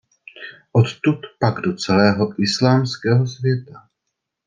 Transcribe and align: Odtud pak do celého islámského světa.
Odtud 0.71 1.19
pak 1.39 1.59
do 1.59 1.73
celého 1.73 2.41
islámského 2.41 3.27
světa. 3.27 3.87